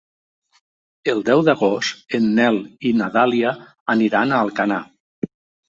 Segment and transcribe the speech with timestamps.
[1.13, 3.55] El deu d'agost en Nel i na Dàlia
[3.99, 4.83] aniran a Alcanar.